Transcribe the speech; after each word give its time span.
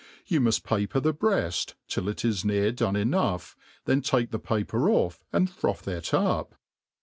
You 0.25 0.41
muft 0.41 0.63
paper 0.63 0.99
the 0.99 1.13
breaft 1.13 1.75
till 1.87 2.09
it 2.09 2.25
is 2.25 2.43
near 2.43 2.71
doiie 2.71 2.99
enough, 2.99 3.55
then 3.85 4.01
tsike 4.01 4.31
the 4.31 4.39
paper 4.39 4.89
off 4.89 5.19
and 5.31 5.47
froth 5.47 5.87
it 5.87 6.11
up. 6.11 6.55